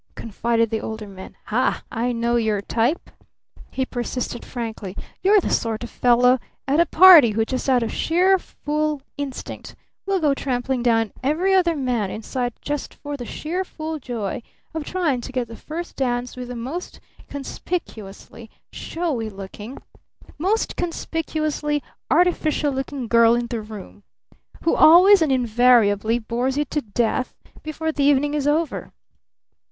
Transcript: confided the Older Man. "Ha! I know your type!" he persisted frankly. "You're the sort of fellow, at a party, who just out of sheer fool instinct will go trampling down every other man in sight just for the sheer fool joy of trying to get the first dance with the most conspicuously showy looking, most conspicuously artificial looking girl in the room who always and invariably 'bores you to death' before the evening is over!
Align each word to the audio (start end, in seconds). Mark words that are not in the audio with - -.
confided 0.15 0.71
the 0.71 0.81
Older 0.81 1.07
Man. 1.07 1.35
"Ha! 1.45 1.83
I 1.91 2.11
know 2.11 2.35
your 2.35 2.59
type!" 2.59 3.11
he 3.69 3.85
persisted 3.85 4.43
frankly. 4.43 4.97
"You're 5.21 5.39
the 5.39 5.51
sort 5.51 5.83
of 5.83 5.91
fellow, 5.91 6.39
at 6.67 6.79
a 6.79 6.87
party, 6.87 7.29
who 7.29 7.45
just 7.45 7.69
out 7.69 7.83
of 7.83 7.93
sheer 7.93 8.39
fool 8.39 9.03
instinct 9.15 9.75
will 10.07 10.19
go 10.19 10.33
trampling 10.33 10.81
down 10.81 11.11
every 11.21 11.53
other 11.53 11.75
man 11.75 12.09
in 12.09 12.23
sight 12.23 12.59
just 12.61 12.95
for 12.95 13.15
the 13.15 13.27
sheer 13.27 13.63
fool 13.63 13.99
joy 13.99 14.41
of 14.73 14.83
trying 14.85 15.21
to 15.21 15.31
get 15.31 15.47
the 15.47 15.55
first 15.55 15.97
dance 15.97 16.35
with 16.35 16.47
the 16.47 16.55
most 16.55 16.99
conspicuously 17.29 18.49
showy 18.71 19.29
looking, 19.29 19.77
most 20.39 20.75
conspicuously 20.75 21.83
artificial 22.09 22.71
looking 22.73 23.07
girl 23.07 23.35
in 23.35 23.45
the 23.45 23.61
room 23.61 24.01
who 24.63 24.73
always 24.73 25.21
and 25.21 25.31
invariably 25.31 26.17
'bores 26.17 26.57
you 26.57 26.65
to 26.65 26.81
death' 26.81 27.35
before 27.61 27.91
the 27.91 28.03
evening 28.03 28.33
is 28.33 28.47
over! 28.47 28.91